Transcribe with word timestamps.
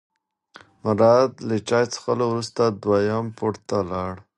مراد 0.83 1.31
له 1.47 1.55
چای 1.67 1.85
څښلو 1.91 2.25
وروسته 2.29 2.63
دویم 2.81 3.25
پوړ 3.37 3.53
ته 3.67 3.77
لاړ. 3.91 4.13